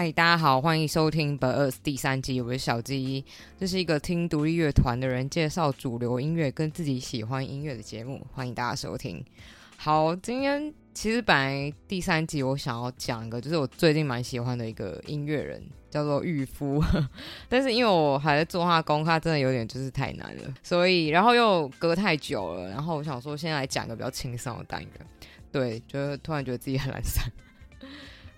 [0.00, 2.40] 嗨，大家好，欢迎收听《本二》第三集。
[2.40, 3.22] 我是小鸡，
[3.58, 9.22] 这是一个听独立乐团的人介绍主流音乐跟自己喜欢音乐的节目，欢迎大家收听。
[9.76, 16.82] 好，今天其实本来第三集我想要讲一个，就是我最近蛮喜欢的一个音乐人，叫做玉夫。
[17.50, 24.90] 但是因为我还在做他功课，真的有点就是太难了，所以然后又隔太久了，然后我想说先来讲一个比较轻松的单元。
[25.52, 27.30] 对，就是突然觉得自己很懒散。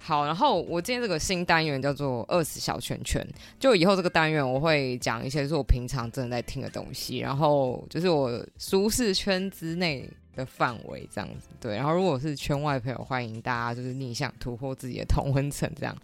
[0.04, 3.24] 好，然后我今天这个新单元叫做“饿死小圈圈”，
[3.60, 11.50] 就以后这个单元我会讲一些是我平常真的在听的东西，然后就是我舒适圈之内的范围这样子。
[11.60, 15.96] 对，然后如果是圈外朋友，欢迎大家就是逆向突破自己的同温层这样。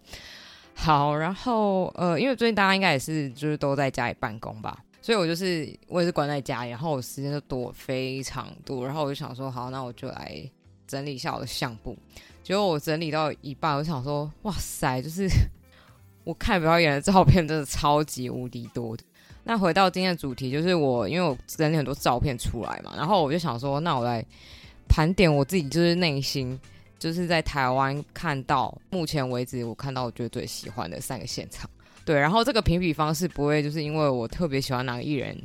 [0.74, 10.48] 好，然后呃，因为最近大家应该也是就是都在家里办公吧，所以我就是我也是关在家里，然后我时间就多非常多，然后我就想说，好，那我就来
[10.86, 11.98] 整理一下我的相簿。
[12.42, 15.28] 结果我整理到一半，我想说，哇塞，就是
[16.25, 19.03] 我看表演的照片真的超级无敌多的。
[19.44, 24.25] 那回到今天的主题，就是我因为我整理很多照片出来嘛，然后我就想说，那我来
[24.89, 26.59] 盘点我自己，就是内心
[26.98, 31.69] 就是在台湾看到目前为止我看到我觉得最喜欢的三个现场。
[32.05, 35.39] 对，然后这个评比方式不会就是因为我特别喜欢哪个艺人。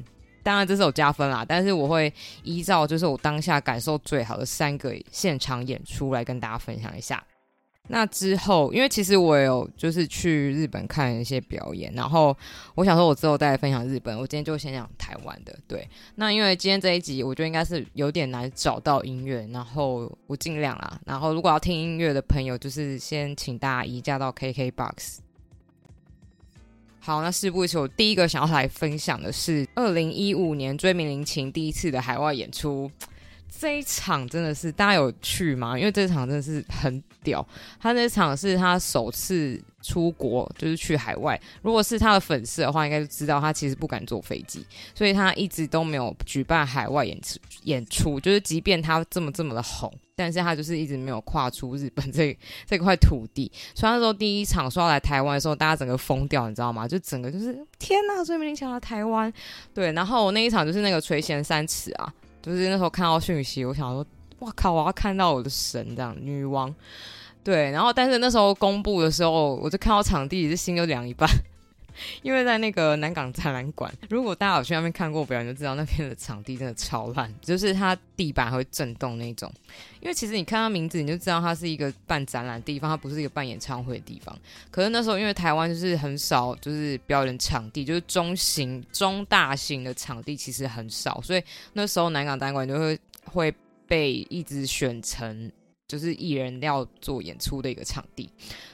[0.44, 2.14] 当然这是有加分啦，但是我会
[2.44, 7.24] 依照就是我当下感受最好的三个现场演出来跟大家分享一下。
[7.90, 12.34] 那之后，因为其实我有就是去日本看一些表演，然后
[12.76, 14.18] 我想说我之后再来分享日本。
[14.18, 15.54] 我今天就先讲台湾的。
[15.68, 20.98] 对，那因为今天这一集我觉得应该是有点难找到音乐，然后我尽量啦。
[21.06, 25.18] 然后如果要听音乐的朋友，就是先请大家移驾到 KKBOX。
[27.06, 32.90] 好，那事不宜迟，我第一个想要来分享的是二零一五年追名林琴第一次的海外演出。
[33.60, 35.78] 这一场真的是大家有去吗？
[35.78, 37.46] 因为这场真的是很屌，
[37.78, 41.38] 他那场是他首次出国，就是去海外。
[41.62, 44.66] 如果是他的粉丝的话，应该就知道他其实不敢坐飞机，
[44.96, 47.38] 所以他一直都没有举办海外演出。
[47.64, 49.94] 演出就是，即便他这么这么的红。
[50.16, 52.38] 但是他就是一直没有跨出日本 这
[52.68, 56.88] 这块土地，所以那时候第一场说要来台湾的时候，大家整个疯掉，你知道吗？
[56.88, 59.32] 就整个就是天呐，追名林强来台湾，
[59.74, 59.92] 对。
[59.94, 64.06] 然后那一场就是那个垂涎三尺啊，就是那时候看到讯息，我想说，
[64.40, 66.74] 哇靠，我要看到我的神这样女王，
[67.44, 67.72] 对。
[67.72, 71.28] 然后但是那时候公布的时候，我就看到场地，是心就凉一半。
[72.22, 79.52] 因为在那个南港展览馆，如果大家有去那边看过表演，就知道那边的场地真的超烂，就是它地板会震动那种。
[80.00, 84.38] 因为其实你看它名字，你就知道它是一个办展览的地方，它不是一个办演唱会的地方。
[84.70, 91.44] 可是那时候因为台湾就是很少，就是表演场地，就是中型、中大型的场地其实很少，所以
[91.74, 93.54] 那时候南港展览馆就会会
[93.88, 95.52] 被一直选成。
[95.94, 98.28] 就是艺人要做演出的一个场地，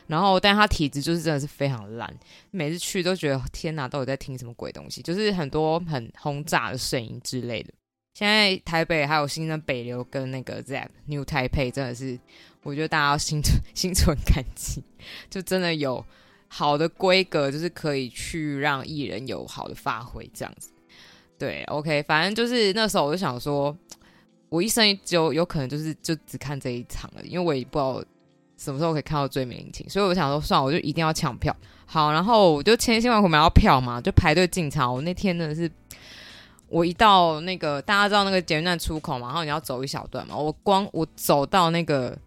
[0.07, 2.09] 然后，但他体质就是真的是非常烂，
[2.49, 5.01] 每次去都觉得天哪，到底在听什么鬼东西？
[5.01, 7.73] 就是很多很轰炸的声音之类的。
[8.13, 12.17] 现在台北还有新的北流跟那个 ZEP New Taipei，真的是
[12.63, 14.81] 我觉得大家要心存 心存感激，
[15.29, 16.05] 就真的有
[16.47, 20.71] 好的规格，就是可以去让艺人有好的发挥这样子。
[21.37, 23.77] 对，OK，反正就是那时候我就想说。
[24.49, 28.03] 我一生就有可能就是就只看这一场了，因为我也不知道
[28.57, 31.55] 什么时候可以看到最美林情，所以我想说，算了，我就一定要抢票。
[31.85, 34.93] 好，然后我就千辛万苦买到票嘛，就排队进场。
[34.93, 35.71] 我那天真的是，
[36.67, 42.17] 我一到那个大家知道那个捷运站出口嘛，然后你要走一小段嘛，我光我走到那个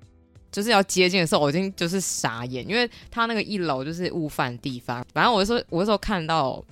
[0.50, 5.04] 就是要接近的时候，我已经就是傻眼，因为他那个一楼就是午饭地方。
[5.12, 6.64] 反正我说我那时候看到。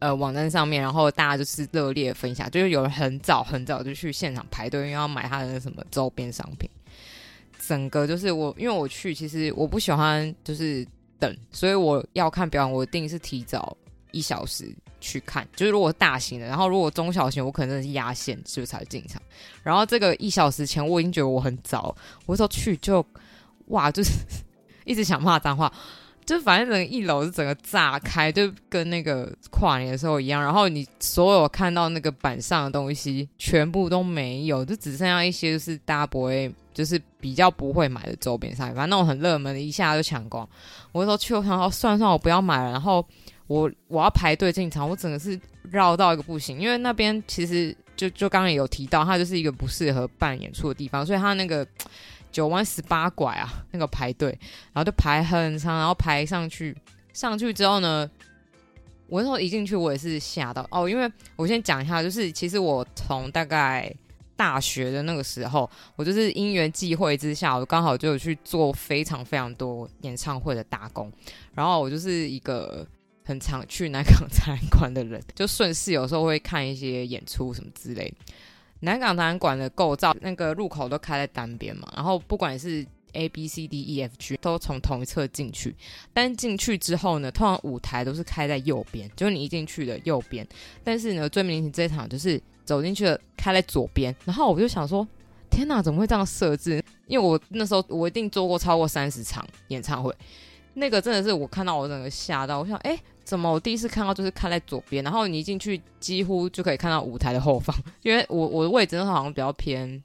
[0.00, 6.68] 呃，网站上面，然后大家就是热烈分享，就是有人很早很早就去现场排队，因为要买他的什么周边商品。
[7.58, 10.84] 整个就是我，因为我去，其实我不喜欢就是
[11.18, 13.76] 等，所以我要看表演，我一定是提早
[14.10, 15.46] 一小时去看。
[15.54, 19.20] 就是如果大型的，然后如果中小型，我可能真的是压线，是不是才进场？
[19.62, 21.94] 然后这个一小时前，我已经觉得我很早，
[22.24, 23.04] 我说去就
[23.66, 24.12] 哇，就是
[24.86, 25.70] 一直想骂脏话。
[26.30, 30.40] 就反正整个一楼是整个炸开，就跟那个跨年的时候一样。
[30.40, 38.76] 然后你所有看到那个板上的东西，全部都没有，就只剩下一些就是大家不会，就是比较不会买的周边商品。
[38.76, 40.48] 反正那种很热门的，一下就抢光。
[40.92, 42.70] 我说去，我想说算算，我不要买了。
[42.70, 43.04] 然后
[43.48, 45.36] 我我要排队进场，我整个是
[45.72, 51.66] 绕到一个不行，因为那边其实就就刚刚也有提到，它就是一个不适合办演出的地方，所以它那个。
[52.30, 54.30] 九弯十八拐啊，那个排队，
[54.72, 56.76] 然后就排很长，然后排上去，
[57.12, 58.08] 上去之后呢，
[59.08, 63.92] 我那时候一进去，我也是吓到哦，因为我先讲一下，就是其实我从大概
[64.36, 71.12] 大学的那个时候，我就是因缘际会之下，我刚好就有去做非常非常多演唱会的打工，
[71.54, 72.86] 然后我就是一个
[73.24, 78.12] 很常去南港展览馆的人，就顺势有时候会看一些演出什么之类。
[78.80, 85.74] 南港展览馆的构造，那个入口都开在单边嘛，然后不管是 A B C D E F G 都从同一侧进去，
[86.12, 90.46] 但进去之后呢，通常舞台都是开在右边，就是你一进去的右边。
[90.84, 95.06] 但是呢，最明显这一场就是走进去的开在左边，然后我就想说，
[95.50, 96.82] 天哪，怎么会这样设置？
[97.06, 100.14] 因为我那时候我一定做过超过三十场演唱会，
[100.74, 102.96] 那个真的是我看到我整个吓到，我想，哎，
[103.30, 110.02] 怎么我第一次看到就是看在左边，然后你一进去几乎就可以看到舞台的后方，因为我我的位置好像比较偏。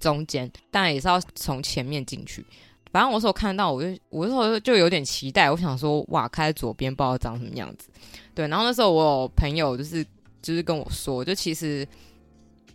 [0.00, 2.44] 中间，但也是要从前面进去。
[2.92, 5.50] 反正我时候看到，我就我那时候就有点期待。
[5.50, 7.88] 我想说，哇，开左边，不知道长什么样子。
[8.34, 10.04] 对，然后那时候我有朋友就是
[10.42, 11.88] 就是跟我说，就其实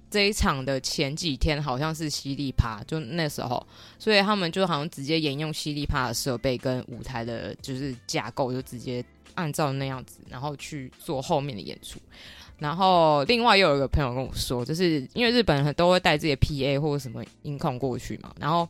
[0.09, 3.63] 这一场的前几天好像是犀利趴，就那时候，
[3.99, 11.99] 所以他们就好像直接沿用犀利趴的设备跟舞台的，就是架构，就直接按照那样子，然后去做后面的演出。
[12.57, 18.67] 然后另外又有一个朋友跟我说，就是因为日本人都会带自己的 PA 或者什么音控过去嘛，然后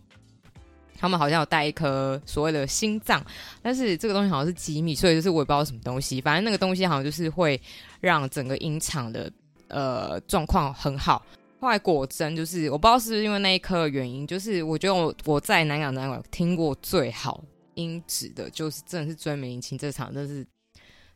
[0.95, 3.25] 他们好像有带一颗所谓的心脏，
[3.63, 7.59] 但是这个东西好像是机密，所以就是我也不知道什么东西，反正那个东西好像就是会
[7.99, 9.31] 让整个音场的
[9.69, 11.25] 呃状况很好。
[11.59, 17.43] 后来果真就是我不知道是不是因为那一颗的原因，就是我觉得我我在南港南港听过最好
[17.79, 20.45] 音质的，就是真的是追美林琴这场，真的是。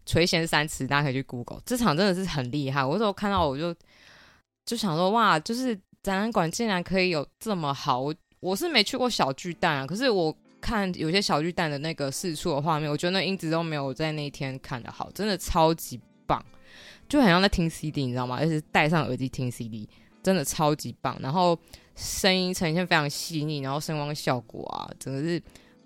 [0.06, 1.62] 垂涎三尺，大家可以去 Google。
[1.65, 3.74] 这场真的是很厉害，我那时候看到我就
[4.65, 8.01] 就想说，哇，就是展览馆竟然可以有这么好。
[8.01, 16.45] 我我是没去过小巨蛋啊，可是我看有些小巨蛋的那个四处的画面，我觉得那音质都没有在那一天看的好，真的超级棒，
[17.07, 18.36] 就很像在听 CD，你知道吗？
[18.38, 19.88] 而且戴上耳机听 CD，
[20.21, 21.18] 真的超级棒。
[21.21, 21.57] 然后
[21.95, 25.42] 声音呈现非常细腻，然后声光效果啊，真的是。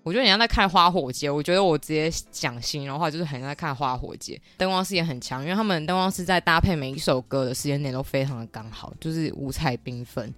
[0.08, 10.32] 我觉得你像在看花火节，我觉得我直接讲形容话就是很像在看花火节，灯光师也很强，因为他们灯光师在搭配每一首歌的时间点都非常的刚好，就是五彩缤纷。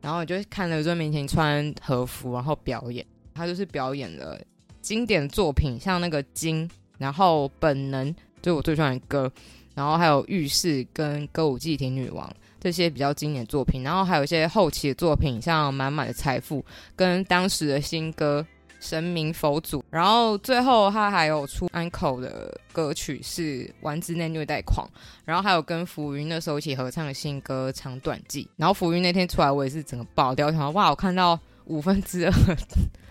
[0.00, 3.04] 然后我就看了在面前穿和服，然后表演，
[3.34, 4.40] 他就是表演了
[4.80, 6.68] 经典作品，像那个《金》，
[6.98, 9.28] 然后《本能》就我最喜欢的歌，
[9.74, 12.24] 然后还有《浴室》跟《歌舞伎町女王》
[12.60, 16.60] 这些比较经典作品，然后还有一些后期的作品，像《满满的财富》
[16.94, 18.46] 跟当时的新歌。
[18.80, 24.86] 神明佛祖，然后最后他还有出 uncle 的歌曲是《丸子内虐待狂》，
[25.24, 32.32] 然后还有跟浮云那时候一起合唱的新歌《长短记》，然后浮云那天出来，我也是整个爆掉，想哇，我看到五分之二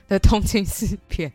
[0.08, 1.30] 的通勤视片，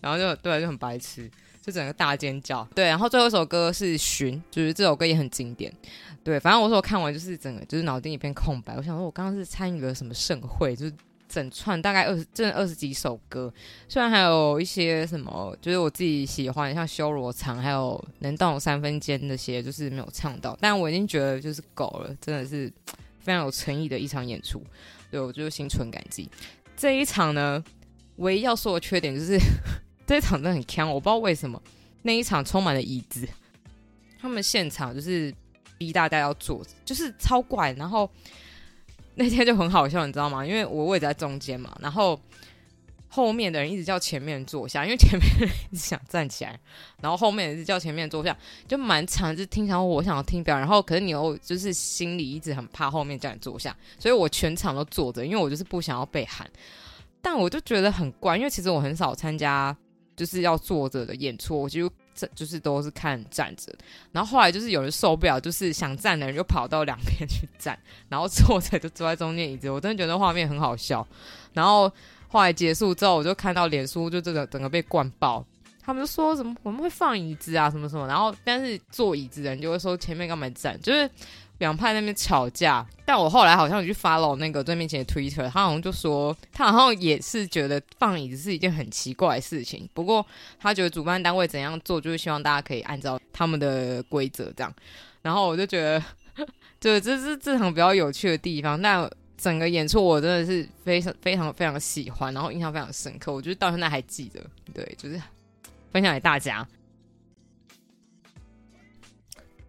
[0.00, 1.28] 然后就对，就很白痴，
[1.60, 5.72] 就整个大尖叫，对，然后最后一首歌是《寻》，就是这首歌也很经典，
[6.22, 10.92] 对，反正我说我看完就是整个就是脑筋一片空白，我想说我刚刚是参与了什么盛会，就是。
[11.28, 13.52] 整串大概二十，真的二十几首歌，
[13.88, 20.56] 虽然还有一些什么，就是我自己喜欢，像修罗场，还有能动三分间那些，就是没有唱到。
[20.60, 22.72] 但我已经觉得就是够了，真的是
[23.20, 24.62] 非常有诚意的一场演出，
[25.10, 26.30] 对我就心存感激。
[26.76, 27.62] 这一场呢，
[28.16, 29.38] 唯一要说的缺点就是
[30.06, 31.60] 这一场真的很强，我不知道为什么
[32.02, 33.26] 那一场充满了椅子，
[34.20, 35.34] 他们现场就是
[35.78, 38.08] 逼大家要坐，就是超怪，然后。
[39.16, 40.44] 那天就很好笑，你知道吗？
[40.44, 42.20] 因为我位在中间嘛，然后
[43.08, 46.58] 后面的人一直叫前面坐下，因为前面人一直想站起来，
[47.00, 56.50] 然后后面一直叫前面坐下，就蛮长，就听想我想要听表，然后可是你又就是心里一直很怕后面叫你坐下，所以我全场都坐着，因为我就是不想要被喊，
[57.22, 59.76] 但我就觉得很怪，因为其实我很少参加
[60.16, 61.88] 就是要坐着的演出，我就。
[62.14, 63.72] 这就是都是看站着，
[64.12, 67.78] 然后后来就是有人受不了，就是想站的人就跑到两边去站，
[68.08, 69.68] 然后坐着就坐在中间椅子。
[69.68, 71.06] 我真的觉得画面很好笑。
[71.52, 71.90] 然后
[72.28, 75.44] 后来结束之后，我就看到脸书就这个整个被灌爆，
[75.82, 81.10] 他们就说什么我们会放椅子啊什么什么，然后但是坐椅子的人就会说前面干嘛站，就是。
[81.58, 90.26] 两派那边吵架，但我后来好像有去 follow 那个最面前的 Twitter，他好像就说他好像也是觉得放椅子是一件很奇怪的事情，不过
[90.58, 94.74] 他觉得主办单位怎样做，就是希望大家可以按照他们的规则这样。
[95.22, 96.02] 然后我就觉得，
[96.80, 98.80] 对，这是这场比较有趣的地方。
[98.82, 99.08] 但
[99.38, 104.44] 整个演出我真的是非常非常非常喜欢，然后印象非常深刻，我觉得到现在还记得。
[104.74, 105.22] 对，就是
[105.92, 106.66] 分享给大家。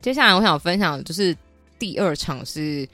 [0.02, 1.38] 接下来我想分享的就是。
[1.78, 2.88] 第二场是，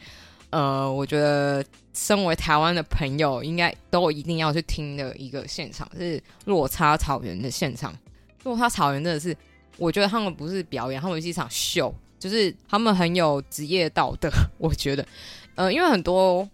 [0.49, 7.93] 呃，我觉得身为台湾的朋友应该都一定要去听的一个现场，是落差草原的现场。
[8.43, 9.35] 落差草原真的是，
[9.77, 14.29] 我觉得他们不是表演，他们是一场秀，就是他们很有职业道德。
[14.57, 15.05] 我觉得，
[15.55, 16.49] 呃，因为很多，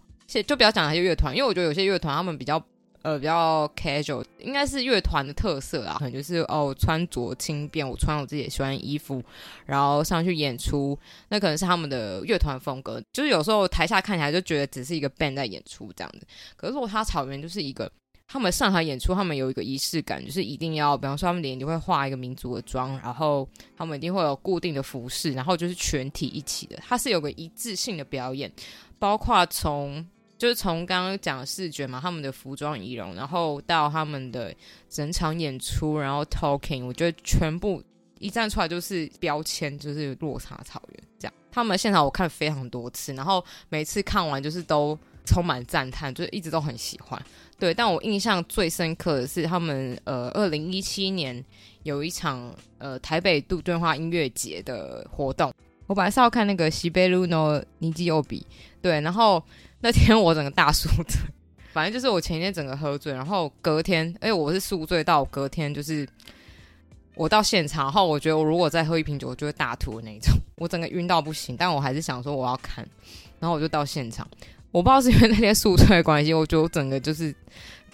[0.46, 2.62] 就不要讲那些乐团，因为我觉得有些乐团他们比较。
[3.02, 9.22] 呃，比较 casual，应该是乐团的特色啊，可能就是哦，穿着轻便，我穿我自己喜欢的衣服，
[9.66, 13.00] 然后上去演出，那可能是他们的乐团风格。
[13.12, 16.26] 就是有时候台下看起来就觉得只是一个 band 在演出这样子，
[16.56, 17.90] 可是如果他草原就是一个，
[18.26, 28.52] 他们上台演出，他们有一个仪式感，就是一定要，比方说他们脸就会画一个民族的妆，然后他们一定会有固定的服饰，然后就是全体一起的，它是有个一致性的表演，
[28.98, 30.04] 包括从。
[30.38, 34.54] 就是从刚刚讲的视觉嘛，他们的服装仪容，然后到他们的
[34.88, 37.82] 整场演出，然后 talking，我觉得全部
[38.20, 41.34] 一站出来就是标签，就是落差草原这样。
[41.50, 47.20] 他们现场我看非常多次，然后每次看完就是都充满赞叹，就是一直都很喜欢。
[47.58, 51.44] 对，但我印象最深刻的是他们呃，二零一七年
[51.82, 55.52] 有一场呃台北杜鹃花音乐节的活动，
[55.88, 58.46] 我本来是要看那个西贝鲁诺尼基欧比，
[58.80, 59.42] 对，然后。
[59.80, 61.20] 那天我整个大宿醉，
[61.72, 66.04] 反正就是我前一天整个喝醉，然后隔天，哎，我是宿醉到隔天，就是
[67.14, 71.56] 我到现场后，我觉得我如果再喝一瓶酒，我就会大吐的那种， 我整个晕到不行。
[71.56, 72.84] 但我还是想说我要看，
[73.38, 74.28] 然后我就到现场。
[74.72, 77.32] 我不知道是因为那天宿醉的关系，我觉得我整个就是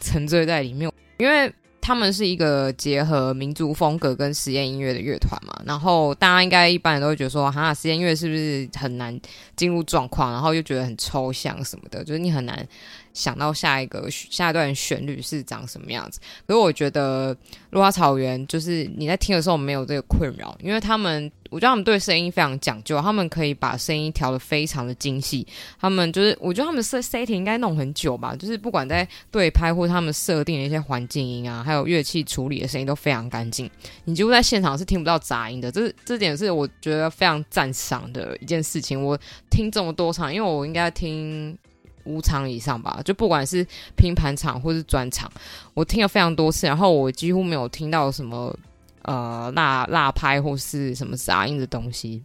[0.00, 1.52] 沉醉在里面，因为。
[1.84, 9.20] 他们是一个结合民族风格跟实验音乐的乐团嘛，然后大家应该一般人都会觉得说，哈，实验音乐是不是很难
[9.54, 12.66] 进入状况，然后又觉得很抽象什么的，就是你很难。
[13.14, 17.34] 想到下一个下一段旋律是长什么样子，可是我觉得
[17.70, 25.46] 落花草原就是你在听的时候没有这个困扰，因为他们我觉得他们对声音非常讲究，他们可以把声音调的非常的精细，
[25.80, 33.70] 他们就是我觉得他们设 setting 应该弄很久吧，就是不管在对拍或他们设定的一些环境音啊，还有乐器处理的声音都非常干净，
[34.04, 39.00] 你几乎在现场是听不到杂音的，这这点是我觉得非常赞赏的一件事情。
[39.00, 39.16] 我
[39.48, 41.56] 听这么多场，因为我应该听。
[42.04, 45.30] 五场以上吧，就不管是拼盘场或是专场，
[45.74, 48.56] 我听了非常多次，然后我几乎没有听到什么
[49.02, 52.22] 呃辣辣拍或是什么杂音的东西。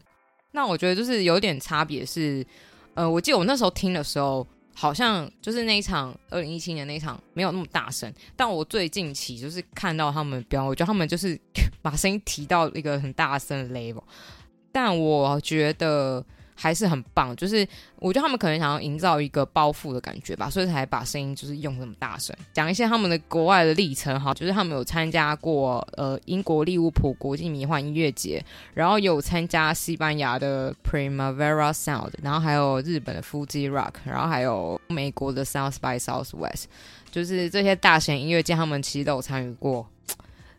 [0.51, 2.45] 那我觉得就是有点差别是，
[2.93, 11.39] 呃，我记得我那时候听的时候，好像就是那一场二零一七年那一场没有那么大声，但我最近期就是看到他们表演，我觉得他们就是
[11.81, 14.03] 把声音提到一个很大声的 level，
[14.71, 16.25] 但我觉得。
[16.61, 17.65] 还是很棒，就是
[17.99, 36.65] 我觉得他们可能想要营造一个包袱的感觉吧，所以才把声音就是用这么大声，讲一些他们的国外的历程哈，就是他们有参加过呃英国利物浦国际迷幻音乐节，然后有参加西班牙的 Primavera Sound，然后还有日本的 Fuji Rock，然后还有美国的 South by Southwest，
[37.09, 39.87] 就是这些大型音乐节他们其实都有参与过，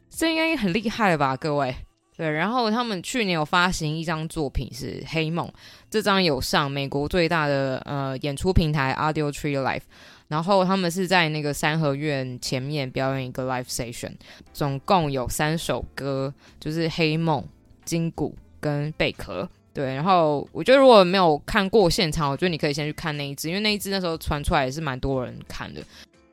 [0.08, 1.76] 这应该很厉害了吧，各位。
[2.20, 5.48] 对，然后他们去年有发行一张作品是《黑梦》，
[5.88, 9.84] 这张有上美国最大的呃演出平台 Audio Tree Life，
[10.28, 14.12] 然后他们是在那个三合院前面表演一个 live session，
[14.52, 17.40] 总共有三首歌，就是《黑梦》、
[17.86, 19.44] 《金鼓》跟《贝壳》。
[19.72, 25.80] 对，然后我觉得如果没有看过现场，我觉得你可以先去看那一支，因为那一支那时候传出来也是蛮多人看的。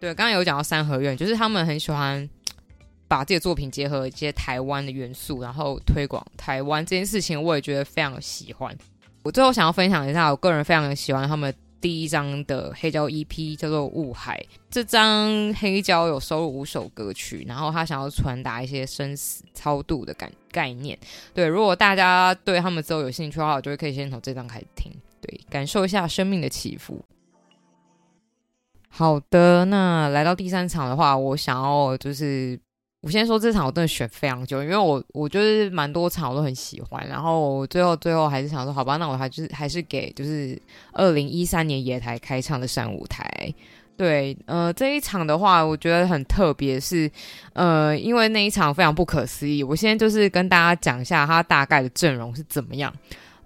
[0.01, 2.29] 对，刚刚有讲到三合院，就是他们很喜欢。
[3.07, 8.77] 把这个作品结合一些台湾的元素，然后推广台湾这件事情，我也觉得非常喜欢。
[9.23, 14.37] 我最后想要分享一下，我个人非常喜欢他们第一张的黑胶 EP，叫做《雾海》。
[14.69, 20.97] 这张黑胶有收录五首歌曲，然后他想要传达一些生死超度的感概念。
[21.33, 27.03] 对，如果大家对他们之后有兴趣的话，我就会可以先从这张开始听，对，感受一下生命的起伏。
[28.89, 32.59] 好的，那来到第三场的话，我想要就是。
[33.01, 40.59] 我先说这场我真的选非常久，因为我我就是蛮多场我都很喜欢，然后最后最后还是想说，好吧，那我还是还是给就是
[40.93, 43.53] 二零一三年野台开唱的山舞台。
[43.95, 47.09] 对，呃，这一场的话，我觉得很特别，是
[47.53, 49.63] 呃，因为那一场非常不可思议。
[49.63, 52.93] 我现在就是跟大家讲一下他大概的阵容是怎么样。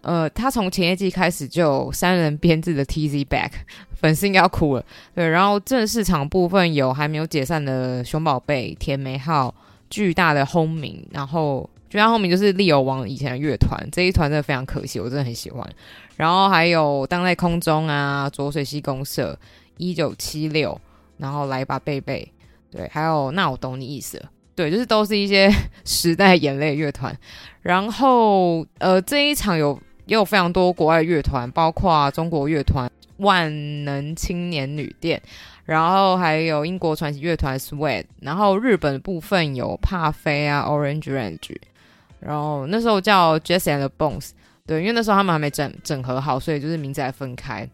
[0.01, 3.51] 呃，他从前一季开始就三人编制的 TZ Back，
[3.93, 4.83] 粉丝应该要哭了。
[5.13, 9.53] 对，然后正式场部分有还没有解散的熊宝贝、甜美号、
[9.91, 15.69] 巨大的轰鸣，然后巨大轰鸣就是利友王以前的乐团，这一团真的非常可惜，我真的很喜欢。
[16.15, 19.37] 然后还有当在空中啊，浊水溪公社、
[19.77, 20.79] 一九七六，
[21.17, 22.27] 然后来吧贝贝，
[22.71, 25.47] 对，还有那我懂你意思了，对，就是都是一些
[25.85, 27.15] 时代眼泪乐团。
[27.61, 29.79] 然后呃，这一场有。
[30.05, 35.21] 也有非常多国外乐团，包括中国乐团万能青年旅店，
[35.65, 41.55] 然后还有英国传奇乐团 Sweat，然后日本部分有帕菲啊 Orange Range，
[42.19, 44.31] 然后那时候叫 Jesse and the Bones，
[44.65, 47.67] 对，因为那时候他们还没整整合好，所以就是名字还分开。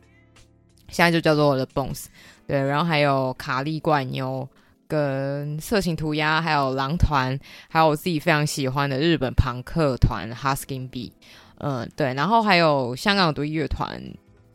[0.89, 2.05] 现在就叫做 The Bones。
[2.47, 4.47] 对，然后还有卡利怪妞。
[4.89, 11.11] 跟色情涂鸦，还有狼团，还有我自己非常喜欢的日本朋克团 Husking B，
[11.59, 14.01] 嗯，对，然后还有香港的独立乐团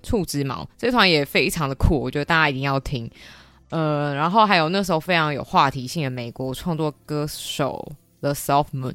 [0.02, 3.10] 触之毛，这团也非常的酷，我觉得大家一定要听。
[3.70, 8.94] 呃，然后还有那时候非常有话题性的美国创作歌手 The Soft Moon。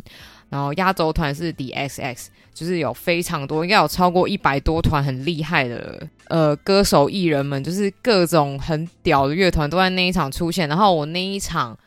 [0.49, 10.69] 然后压轴团是 D X X，就是有非常多，应该有超过一百多团很厉害的呃歌手艺人们，就是各种很屌的乐团都在那一场出现。
[10.69, 11.77] 然后我那一场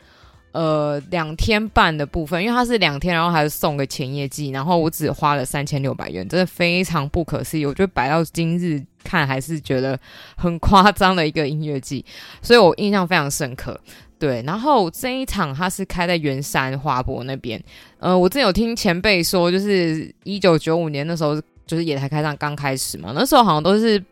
[0.51, 7.65] 呃两天半的部分，因为它是两天，然后还是送个前夜季，然后我只花了三千六百元，真的非常不可思议。
[7.65, 9.99] 我觉得摆到今日看还是觉得
[10.35, 12.03] 很夸张的一个音乐季，
[12.41, 13.79] 所以我印象非常深刻。
[14.19, 17.59] 对，然后这一场它是开在圆山花博那边，
[17.97, 24.03] 呃，我之前有听前辈说，就是一九九五年那时候，就是野台开唱刚开始嘛，那时候好像都是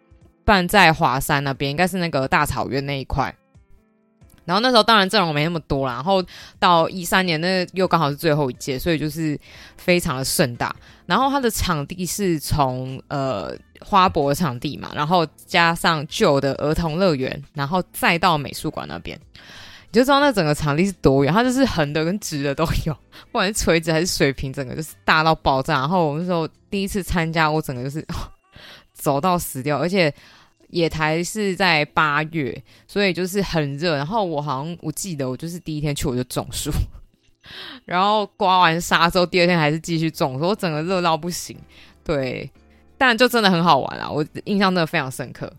[0.43, 3.31] 办在华山那边，应该是那个大草原那一块。
[4.49, 6.25] 然后那时候当然阵容没那么多啦，然后
[6.57, 9.39] 到一三年那又刚好是最后一届，所以就是
[9.77, 10.75] 非常的盛大。
[11.05, 19.15] 然后它的场地是从呃花博场地嘛，然后加上旧的儿童乐园，然后再到美术馆那边。
[19.91, 22.93] 你就知道那整个场地是多远，它就是横的跟直的都有，
[23.31, 25.79] 不管是垂直还是水平，整个就是大到爆炸。
[25.79, 28.03] 然后我那时候第一次参加，我整个就是
[28.93, 30.13] 走到死掉，而且
[30.69, 33.95] 野台是在八月，所以就是很热。
[33.95, 36.71] 然后我好像我记得我就是第一天去我就中暑，
[37.85, 41.57] 然后刮完痧之后第二天还是继续中，所以我整个热到不行。
[42.03, 42.49] 对，
[42.97, 45.51] 但就真的很好玩啊，我印象真的非常深刻。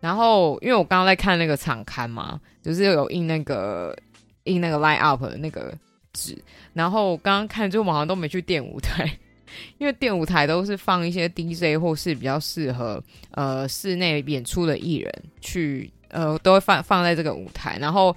[0.00, 3.96] 然后，因为我刚刚在看那个场刊嘛，就是有印那个
[4.44, 5.72] 印那个 line up 的那个
[6.12, 6.36] 纸。
[6.72, 9.16] 然后我刚刚看，就我好像都没去电舞台，
[9.78, 17.78] 因为电舞台都是放一些 DJ 或是比较适合呃室内演出的艺人去，呃都会放放在这个舞台。
[17.80, 18.14] 然后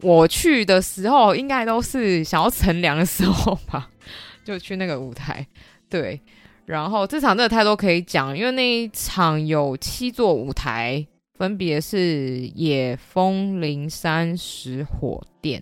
[0.00, 3.90] 我去的时候，应该都是想要乘凉的时候吧，
[4.44, 5.46] 就去那个舞台。
[5.88, 6.20] 对，
[6.66, 11.06] 然后这场真的太多可以讲，因为那一场有七座舞台。
[11.38, 15.60] 分别是野风铃山石火电，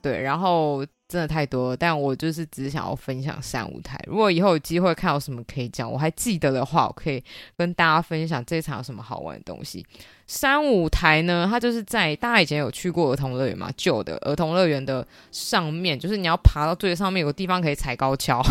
[0.00, 3.98] 对，然后真的太多了，但我就是只想要分享三舞台。
[4.06, 7.24] 如果以后有机会看到什么可以讲，我还记得的话，我可以
[7.56, 9.86] 跟大家分享这场有什么好玩的东西。
[10.26, 18.42] 三舞台呢，它就是在大家以前有去过儿童乐园嘛，旧的儿童乐园的上面，就是你要爬到最上面，有个地方可以踩高跷。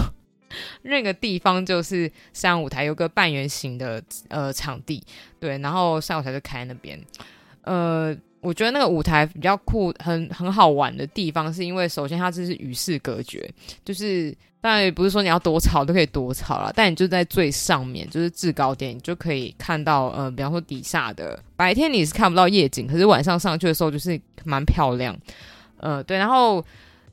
[0.83, 5.03] 那个地方就是三舞台，有个半圆形的呃场地，
[5.39, 6.99] 对，然后三舞台就开那边。
[7.61, 13.50] 呃，我觉得那个舞台比较酷，很很好玩的地方，是因为首先它这是与世隔绝，
[13.84, 25.17] 就是当然也不是说你要多吵都可以多吵了，但你就在最上面，就是制高点，你就可以看到呃，比方说底下的白天你是看不到夜景，可是晚上上去的时候就是蛮漂亮。
[25.80, 26.63] 呃，对，然后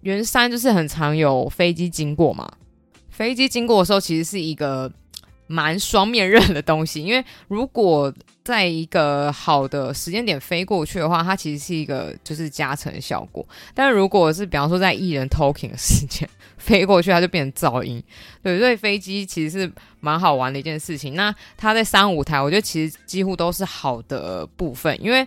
[0.03, 2.51] 圆山就是很常有飞机经过嘛。
[3.11, 4.91] 飞机经过的时候，其实是一个
[5.55, 8.13] 蛮双面刃的东西，因为如果
[8.43, 13.47] 在一个好的时间点飞过去的话，它其实是一个就是加成效果。
[13.73, 18.03] 但如果是比方说在艺人 talking 的时间飞过去，它就变成噪音。
[18.43, 21.15] 对，所以飞机其实是蛮好玩的一件事情。
[21.15, 25.25] 那它在三舞台，我觉得其实几乎都是好的部分，因为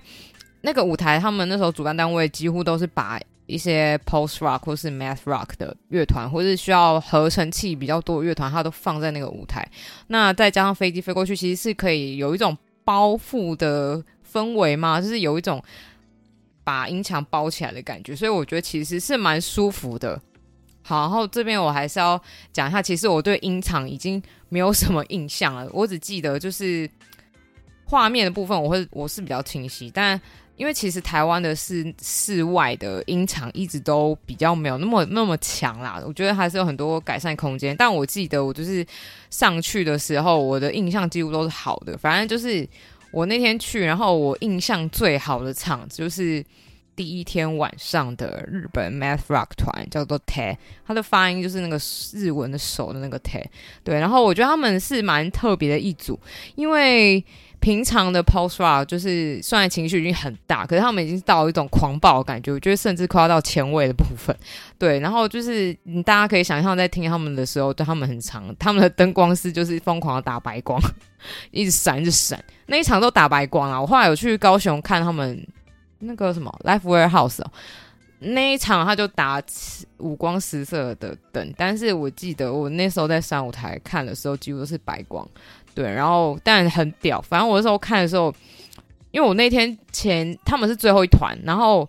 [0.59, 3.17] 那个舞台他们那时候主办单位几乎都是把。
[3.47, 9.65] 一些 post rock 或是 math rock 的乐团，或是需要合成器比较多的乐团，它都放在那个舞台。
[10.07, 15.63] 那再加上飞机飞过去，其实是可以有一种包覆的氛围嘛，就是有一种
[16.63, 18.15] 把音墙包起来的感觉。
[18.15, 20.21] 所以我觉得其实是蛮舒服的。
[20.83, 26.89] 好，然后这边我还是要讲一下，其实我对音场已经没有什么印象了，我只记得就是
[27.85, 30.19] 画面的部分，我会我是比较清晰，但。
[30.57, 37.77] 因为其实台湾的室室外的音场一直都比较没有那么那么强啦，我觉得还是有很多改善空间。
[37.77, 38.85] 但我记得我就是
[39.29, 41.95] 上去的时候，我的印象几乎都是好的。
[41.95, 42.67] 反正就是
[43.11, 46.43] 我那天去，然后我印象最好的场就是
[46.95, 51.79] 第一天晚上的日本 Math Rock 团，叫做 Te，它的发音就是那个
[52.13, 53.45] 日文的手的那个 Te。
[53.83, 56.19] 对，然后我觉得他们是蛮特别的一组，
[56.55, 57.23] 因为。
[57.59, 64.35] 平常的 post rock 就是虽然情绪已经很大，可是他们已经到一种狂暴的感觉，我觉得甚至快要到前卫的部分。
[64.77, 70.79] 对，然后就是你大家可以想象，在听他们的时候，对他们很长，他们的灯光是就是疯狂的打白光，
[71.51, 72.41] 一直闪，一直闪。
[72.67, 73.81] 那一场都打白光啊！
[73.81, 75.45] 我后来有去高雄看他们
[75.99, 77.51] 那个什么 Life Warehouse 哦，
[78.19, 79.41] 那一场他就打
[79.97, 85.27] 五光十色的灯，但是我记得我那时候在三舞台看的时候，几乎都是白光。
[85.77, 88.33] 对，然后但很屌，反正我那时候看的时候，
[89.11, 91.87] 因为我那天前他们是最后一团，然后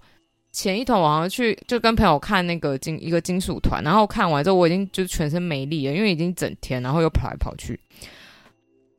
[0.53, 7.81] 前一团我好像去就跟朋友看那个金一个金属团，然后看完之后我已经就全身没力了，因为已经整天，然后又跑来跑去。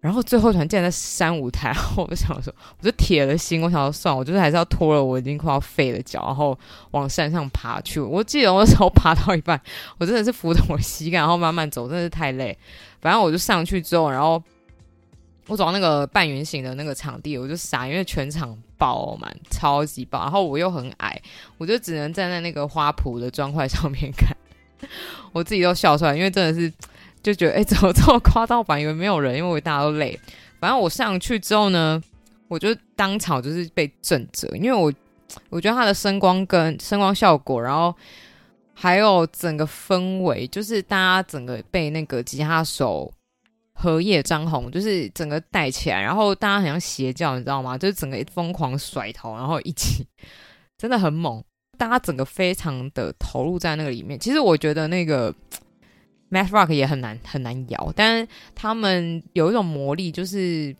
[0.02, 6.58] 然后最后团竟然在山舞台，后 我就想说，我就铁了心，我想说算，我就是还是要拖了我已经快要废了脚，然后
[6.92, 8.00] 往山上爬去。
[8.00, 9.62] 我记得我那时候爬到一半，
[9.98, 12.58] 我真的是扶着我膝盖，然后慢慢走，真的是太累。
[13.02, 14.42] 反正我就上去之后，然后
[15.50, 20.20] 我走到那个半圆形的那个场地，我就傻，因为全场爆满，超级爆。
[20.20, 21.22] 然后我又很矮，
[21.58, 24.30] 我就只能站在那个花圃的砖块上面看，
[25.34, 26.72] 我自己都笑出来，因为真的是。
[27.22, 28.64] 就觉得哎，怎么这么夸张？
[28.64, 30.18] 版以为没有人，因为我大家都累。
[30.58, 32.02] 反正我上去之后呢，
[32.48, 34.92] 我就当场就是被震着，因为我
[35.50, 37.94] 我觉得它的声光跟声光效果，然后
[38.74, 43.12] 还有整个氛围，就是大家整个被那个吉他手
[43.82, 47.78] 荷叶张红，就是整个带起来，然后大家很像邪教，你知道吗？
[47.78, 50.06] 就是整个疯狂甩头，然后一起
[50.78, 51.44] 真的很猛，
[51.78, 54.20] 大家整个非常的投入在那个里面。
[54.20, 55.34] 其实我觉得那个。
[56.32, 60.76] Math Rock 也很难很难摇，但是他们有一种魔力，就是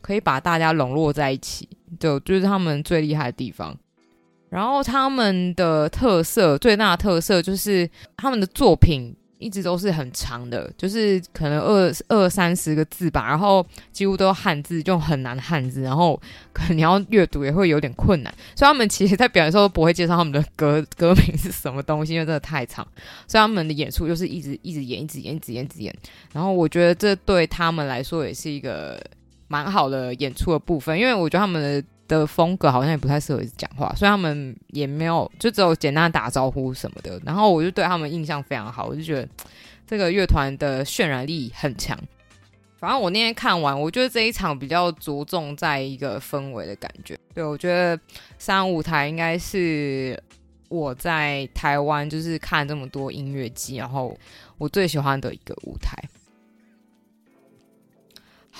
[0.00, 1.68] 可以把大家笼络在一起，
[2.00, 3.78] 就就是他们最厉害的地方。
[4.48, 9.14] 然后他们的特色最大的特色就是他们的作品。
[9.42, 16.20] 一直都是很长的，就是可能二二三十个字吧，然后几乎都汉字，就很难汉字，然后
[16.52, 18.32] 可能你要阅读也会有点困难。
[18.54, 22.86] 所以他们其实在表演的时候不会介绍他们的歌歌名是什么东西，因为真的太长。
[23.26, 25.94] 所以他们的演出就是一直一直演，一直演，一直演，一直演。
[26.32, 28.98] 然后我觉得这对他们来说也是一个
[29.48, 31.84] 蛮好的演出的部分，因为我觉得他们的。
[32.08, 37.20] 的风格好像也不太适合讲话，所以他们也没有，就只有简单打招呼什么的。
[37.24, 39.28] 然后我就对他们印象非常好，我就觉得
[39.86, 41.98] 这个乐团的渲染力很强。
[42.78, 47.16] 反正我那天看完，我觉得这一场比较着重在一个氛围的感觉。
[47.32, 47.98] 对我觉得
[48.38, 50.20] 三舞台应该是
[50.68, 54.18] 我在台湾就是看这么多音乐季，然后
[54.58, 55.96] 我最喜欢的一个舞台。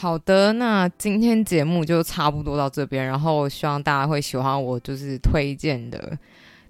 [0.02, 6.18] 好的，那今天节目就差不多到这边，然后希望大家会喜欢我就是推荐的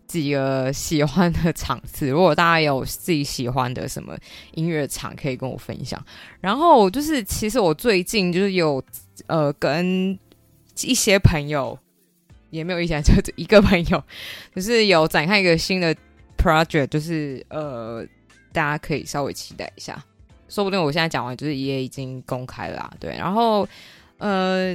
[0.07, 2.11] 几个喜欢的场次。
[2.11, 4.15] 如果大家有自己喜欢的什么
[4.53, 5.99] 音乐场，可以跟我分享。
[6.43, 8.85] 然后就是，其实我最近就是有
[9.29, 10.11] 呃跟
[10.83, 11.79] 一些朋友，
[12.51, 14.05] 也没有一些，就一个朋友，
[14.55, 15.97] 就是有展开一个新的
[16.37, 18.05] project，就是呃
[18.53, 20.05] 大家可以稍微期待一下。
[20.53, 23.17] 说不定我现在讲完，就是也已经公开了，对。
[23.17, 23.67] 然后，
[24.19, 24.75] 呃，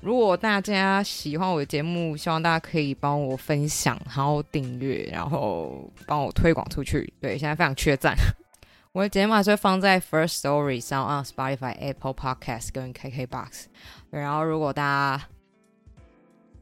[0.00, 7.12] 如果大家喜欢我的节目，希望大家可以帮我分享，然后订阅，然后帮我推广出去。
[7.20, 8.14] 对，现在非常缺赞。
[8.92, 13.64] 我的节目还是会放在 First Story 上啊，Spotify、Apple Podcast 跟 KKBox。
[14.10, 14.82] 然后，如果大
[15.18, 15.24] 家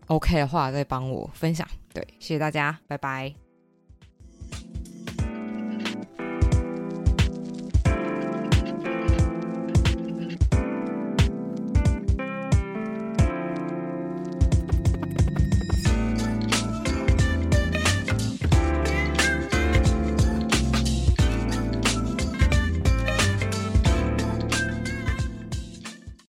[0.06, 1.68] OK 的话，再帮我分享。
[1.92, 3.43] 对，谢谢大家，拜拜。